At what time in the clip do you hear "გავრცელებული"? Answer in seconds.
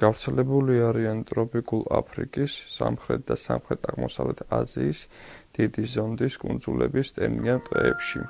0.00-0.76